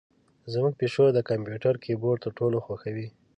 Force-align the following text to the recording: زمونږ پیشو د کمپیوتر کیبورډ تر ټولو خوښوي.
زمونږ 0.51 0.73
پیشو 0.81 1.05
د 1.13 1.19
کمپیوتر 1.29 1.73
کیبورډ 1.83 2.19
تر 2.23 2.31
ټولو 2.39 2.57
خوښوي. 2.65 3.07